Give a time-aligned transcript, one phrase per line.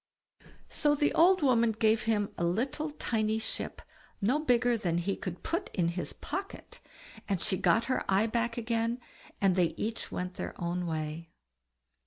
[0.67, 3.83] So the old woman gave him a little tiny ship,
[4.19, 6.79] no bigger than he could put in his pocket,
[7.29, 8.99] and she got her eye back again,
[9.39, 11.29] and they each went their way.